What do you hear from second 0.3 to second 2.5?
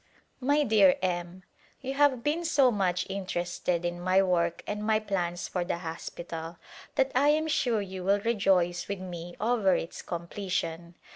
My dear M: You have been